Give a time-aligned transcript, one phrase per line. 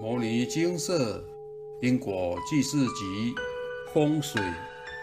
[0.02, 1.22] 《摩尼金色
[1.82, 3.34] 因果记事集》
[3.92, 4.40] 风水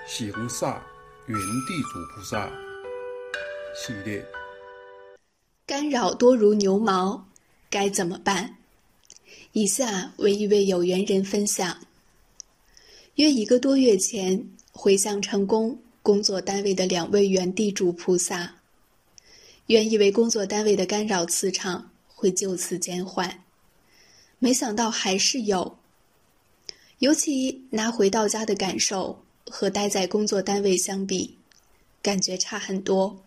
[0.08, 0.80] 行煞
[1.28, 2.52] 原地主菩萨
[3.76, 4.26] 系列。
[5.68, 7.28] 干扰多如牛毛，
[7.70, 8.58] 该怎么办？
[9.52, 11.78] 以下为一位有缘人分享：
[13.18, 18.56] 约一个多月前，回向成功工作单位的两位原地主菩萨，
[19.68, 23.44] 原以为工作单位的干扰磁场会就此减缓。
[24.40, 25.80] 没想到还是有，
[27.00, 31.38] 尤其拿回到家的感受和待在工作单位相比，
[32.04, 33.24] 感觉差很多。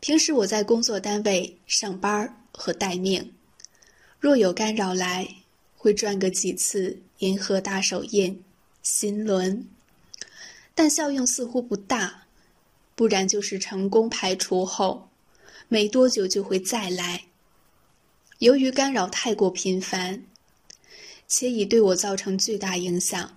[0.00, 3.32] 平时我在工作单位上班和待命，
[4.18, 5.28] 若有干扰来，
[5.76, 8.42] 会转个几次银河大手印、
[8.82, 9.68] 心轮，
[10.74, 12.26] 但效用似乎不大，
[12.96, 15.08] 不然就是成功排除后，
[15.68, 17.24] 没多久就会再来。
[18.38, 20.22] 由于干扰太过频繁，
[21.26, 23.36] 且已对我造成巨大影响，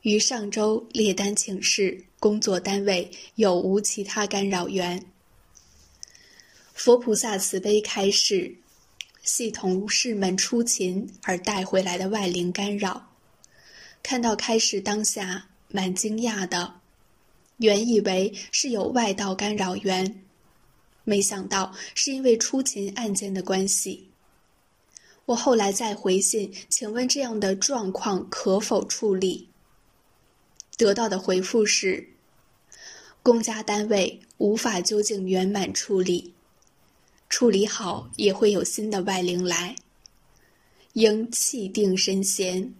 [0.00, 5.04] 于上周列单请示工作单位有无其他干扰源。
[6.72, 8.56] 佛菩萨慈悲开示，
[9.22, 13.12] 系同事们出勤而带回来的外灵干扰。
[14.02, 16.80] 看到开示当下，蛮惊讶的，
[17.58, 20.22] 原以为是有外道干扰源。
[21.06, 24.08] 没想到是因为出勤案件的关系。
[25.24, 29.48] 我后来再回信，请问这样的状况可否处理？
[30.76, 32.08] 得到的回复是：
[33.22, 36.34] 公家单位无法究竟圆满处理，
[37.28, 39.76] 处理好也会有新的外灵来，
[40.94, 42.74] 应气定神闲，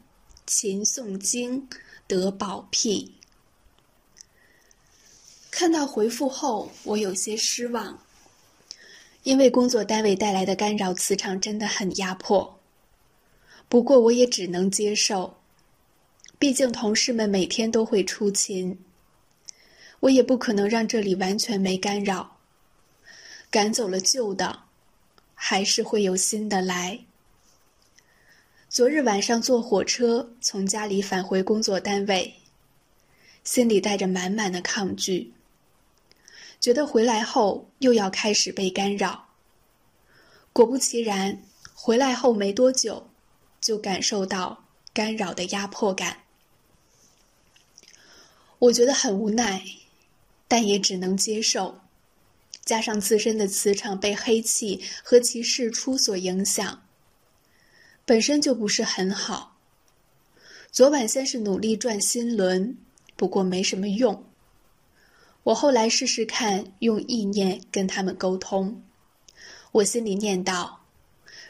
[0.46, 1.68] 勤诵经，
[2.08, 3.14] 得保庇。
[5.50, 8.02] 看到回复后，我有些失望。
[9.26, 12.60] 因为工作单位带来的干扰磁场真的很压迫，
[13.68, 15.38] 不过我也只能接受。
[16.38, 18.78] 毕竟同事们每天都会出勤，
[19.98, 22.36] 我也不可能让这里完全没干扰。
[23.50, 24.60] 赶走了旧的，
[25.34, 27.00] 还是会有新的来。
[28.68, 32.32] 昨日晚上坐火车从家里返回工作单位，
[33.42, 35.32] 心里带着满满的抗拒。
[36.60, 39.28] 觉得回来后又要开始被干扰。
[40.52, 41.42] 果不其然，
[41.74, 43.10] 回来后没多久，
[43.60, 46.22] 就感受到干扰的压迫感。
[48.58, 49.62] 我觉得很无奈，
[50.48, 51.80] 但也只能接受。
[52.64, 56.82] 加上自身的磁场被黑气和其释出所影响，
[58.04, 59.58] 本身就不是很好。
[60.72, 62.76] 昨晚先是努力转心轮，
[63.14, 64.24] 不过没什么用。
[65.46, 68.82] 我后来试试看，用意念跟他们沟通。
[69.70, 70.80] 我心里念道：“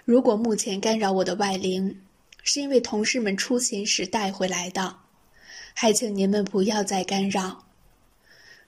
[0.04, 2.02] 如果目前干扰我的外灵，
[2.42, 4.98] 是因为同事们出勤时带回来的，
[5.72, 7.64] 还请您们不要再干扰。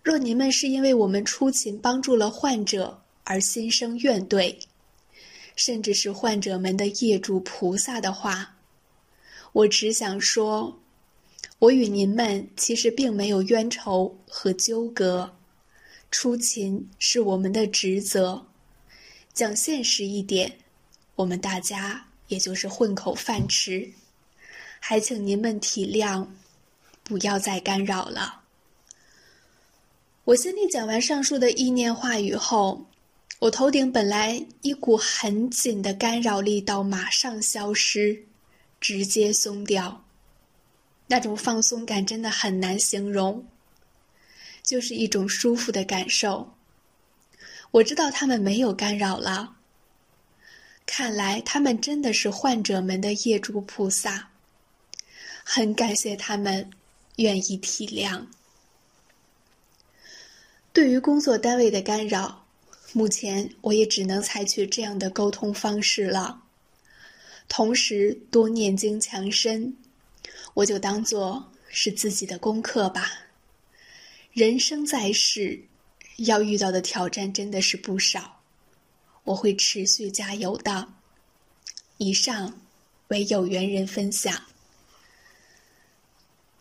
[0.03, 4.56] 若您们是因为我们出勤帮助了患者而心生怨怼，
[5.55, 8.56] 甚至是患者们的业主菩萨的话，
[9.53, 10.81] 我只想说。”
[11.61, 15.35] 我与您们其实并没有冤仇和纠葛，
[16.09, 18.47] 出勤是我们的职责。
[19.35, 20.59] 讲现实一点，
[21.17, 23.91] 我们大家也就是混口饭吃，
[24.79, 26.29] 还请您们体谅，
[27.03, 28.43] 不要再干扰了。
[30.27, 32.87] 我心里讲完上述的意念话语后，
[33.41, 38.25] 我头顶本来一股很紧的干扰力道马上消失，
[38.81, 40.05] 直接松掉。
[41.09, 43.45] 那种放松感真的很难形容，
[44.63, 46.55] 就是一种舒服的感受。
[47.71, 49.57] 我知道他们没有干扰了，
[50.87, 54.31] 看来他们真的是患者们的业主菩萨，
[55.43, 56.71] 很感谢他们
[57.17, 58.27] 愿意体谅。
[60.75, 62.47] 对于工作单位的干扰，
[62.93, 66.43] 目前我也只能采取这样的沟通方式了，
[67.49, 69.75] 同时多念经强身。
[70.58, 73.12] 我就当做是自己的功课吧。
[74.32, 75.62] 人生在世，
[76.16, 78.40] 要遇到的挑战真的是不少，
[79.22, 80.94] 我会持续加油的。
[81.99, 82.60] 以上
[83.06, 84.37] 为有缘人分享。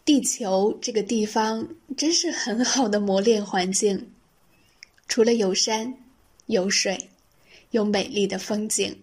[0.05, 1.67] 地球这个地方
[1.97, 4.11] 真是很好的磨练环境，
[5.07, 5.91] 除了有山、
[6.45, 7.09] 有水、
[7.71, 9.01] 有美丽的风景，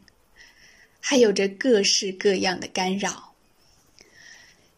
[1.01, 3.34] 还有着各式各样的干扰。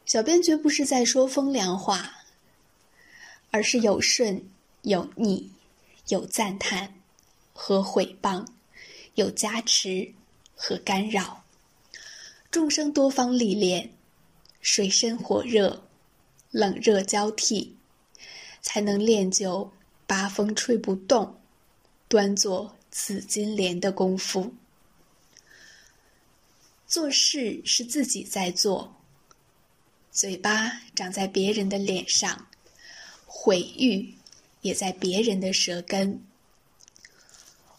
[0.06, 2.18] 小编绝不是在说风凉话，
[3.50, 4.48] 而是有顺
[4.82, 5.50] 有逆，
[6.08, 6.94] 有赞叹
[7.52, 8.46] 和毁谤，
[9.16, 10.14] 有加持
[10.54, 11.42] 和干扰。
[12.52, 13.92] 众生多方历练，
[14.60, 15.82] 水深火热，
[16.52, 17.76] 冷热交替，
[18.62, 19.72] 才能练就
[20.06, 21.40] 八风吹不动，
[22.06, 24.54] 端坐紫金莲的功夫。
[26.86, 28.95] 做事是自己在做，
[30.16, 32.46] 嘴巴长在别人的脸上，
[33.26, 34.14] 毁誉
[34.62, 36.24] 也在别人的舌根。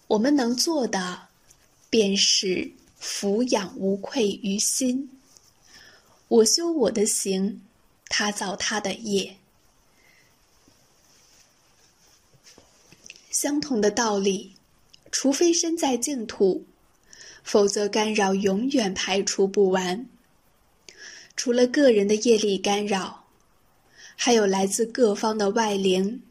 [0.06, 1.30] 我们能做的，
[1.90, 2.72] 便是。
[3.00, 5.10] 俯仰无愧于心，
[6.28, 7.62] 我修我的行，
[8.08, 9.38] 他造他的业。
[13.30, 14.56] 相同的道理，
[15.12, 16.66] 除非身在净土，
[17.44, 20.08] 否则干扰永远排除不完。
[21.48, 23.24] 除了个人的业力干扰，
[24.18, 26.22] 还有来自各方的外灵、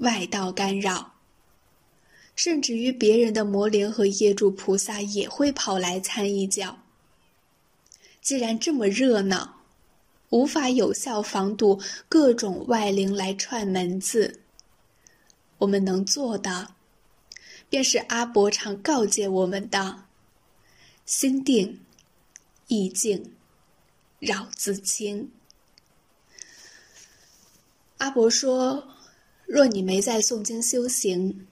[0.00, 1.14] 外道干扰。
[2.34, 6.76] 甚至于别人的魔灵和业主菩萨也会跑来参一脚。
[8.20, 9.62] 既然这么热闹，
[10.28, 14.42] 无法有效防堵各种外灵来串门子，
[15.56, 16.74] 我们能做的，
[17.70, 20.02] 便是阿伯常告诫我们的：
[21.06, 21.80] 心定、
[22.68, 23.32] 意静、
[24.18, 25.30] 扰自清。
[27.98, 28.88] 阿伯说：
[29.46, 31.46] 若你没在诵经修行，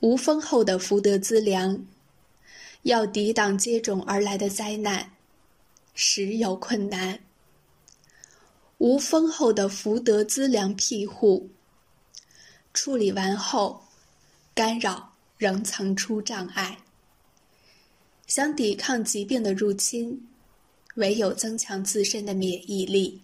[0.00, 1.86] 无丰厚的福德资粮，
[2.82, 5.12] 要抵挡接踵而来的灾难，
[5.94, 7.20] 时有困难。
[8.78, 11.50] 无丰厚的福德资粮庇护，
[12.72, 13.84] 处理完后，
[14.54, 16.78] 干扰仍层出障碍。
[18.26, 20.26] 想抵抗疾病的入侵，
[21.00, 23.20] 唯有增强自身的免疫力；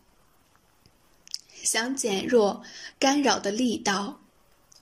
[1.62, 2.62] 想减弱
[2.99, 4.20] 干扰的力道。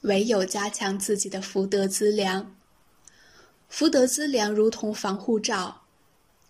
[0.05, 2.55] 唯有加强自己的福德资粮。
[3.71, 5.81] 福德资粮如同防护罩，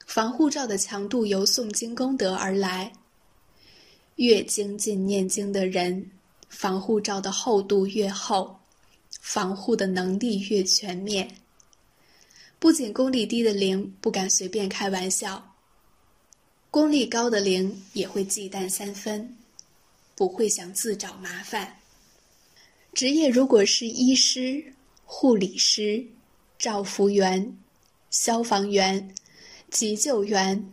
[0.05, 2.93] 防护罩的强度由诵经功德而来。
[4.17, 6.11] 越精进念经的人，
[6.49, 8.59] 防护罩的厚度越厚，
[9.21, 11.37] 防护的能力越全面。
[12.59, 15.54] 不仅功力低的灵不敢随便开玩笑，
[16.75, 19.37] 功力高的灵也会忌惮三分，
[20.17, 21.79] 不会想自找麻烦。
[22.93, 24.75] 职业如果是医师、
[25.05, 26.05] 护理师、
[26.59, 27.57] 照服员、
[28.11, 29.15] 消防员、
[29.71, 30.69] 急救员、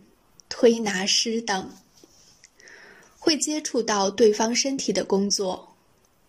[0.48, 1.72] 推拿师等，
[3.16, 5.76] 会接触到对方身体的工作，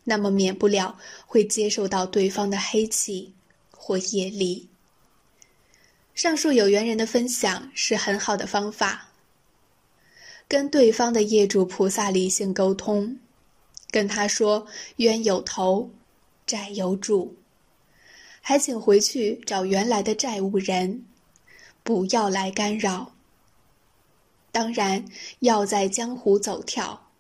[0.04, 3.34] 那么免不了会接受到对方的黑气
[3.72, 4.70] 或业力。
[6.14, 9.10] 上述有缘人的分享是很好的方法，
[10.48, 13.18] 跟对方的业主菩萨理性沟通。
[13.92, 15.92] 跟他说冤有头，
[16.48, 17.36] 债有主，
[18.42, 21.06] 还请回去找原来的债务人，
[21.84, 23.14] 不要来干扰。
[24.52, 25.06] 当然，
[25.42, 27.12] 要在江湖走跳，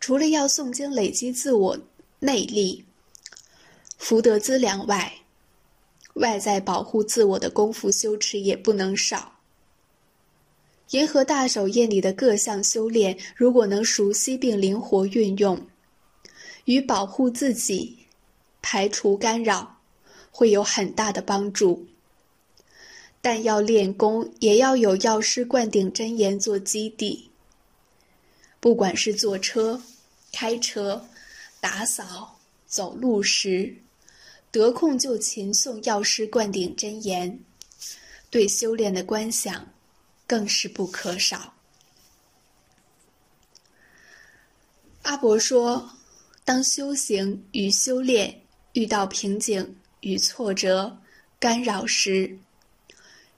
[0.00, 1.78] 除了要诵经累积自我
[2.20, 2.86] 内力、
[3.98, 5.12] 福德资粮外，
[6.14, 9.35] 外在保护自我的功夫修持也不能少。
[10.90, 15.66] 银河大手印里的各项修炼，如果能熟悉并灵活运用。
[16.66, 17.96] 与保护自己、
[18.60, 19.78] 排除干扰，
[20.32, 21.86] 会有很大的帮助。
[23.20, 27.30] 但要练功，也要有药师灌顶真言做基底。
[28.58, 29.80] 不管是坐车、
[30.32, 31.06] 开车、
[31.60, 33.76] 打扫、走路时，
[34.50, 37.38] 得空就勤诵药师灌顶真言，
[38.28, 39.68] 对修炼的观想
[40.26, 41.54] 更是不可少。
[45.02, 45.92] 阿伯说。
[46.46, 48.42] 当修行与修炼
[48.74, 50.96] 遇到瓶颈与挫折
[51.40, 52.38] 干扰时，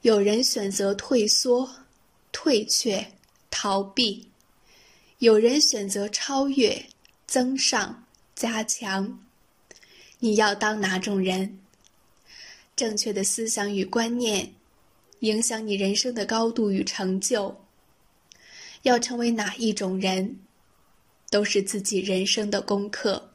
[0.02, 1.66] 有人选择退缩、
[2.32, 3.14] 退却、
[3.48, 4.28] 逃避；
[5.20, 6.84] 有人选择超越、
[7.26, 8.04] 增上、
[8.34, 9.18] 加强。
[10.18, 11.58] 你要当哪种人？
[12.76, 14.52] 正确的思想与观念，
[15.20, 17.64] 影响你人生的高度与成就。
[18.82, 20.38] 要成为哪一种人？
[21.30, 23.32] 都是自己人生的功课，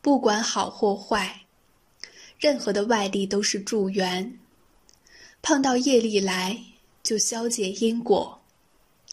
[0.00, 1.42] 不管好或坏，
[2.38, 4.38] 任何的外力都是助缘。
[5.42, 6.58] 碰到业力来，
[7.02, 8.40] 就消解因果；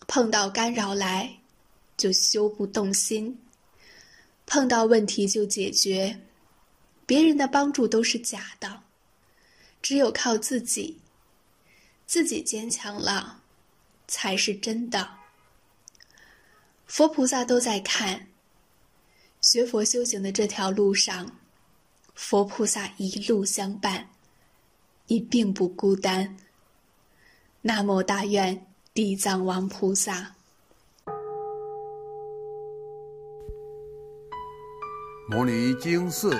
[0.08, 1.40] 碰到干扰来，
[1.98, 3.36] 就修不动心；
[4.46, 6.22] 碰到问题就解决。
[7.06, 8.84] 别人的帮助都是假的，
[9.82, 10.98] 只有靠自己，
[12.06, 13.42] 自己坚强了，
[14.08, 15.10] 才是真的。
[16.86, 18.28] 佛菩萨都在看，
[19.42, 21.36] 学佛修行的这条路上，
[22.14, 24.10] 佛菩萨一路相伴，
[25.08, 26.38] 你并不孤单。
[27.62, 30.36] 那么大愿，地藏王菩萨。
[35.28, 36.40] 摩尼经色，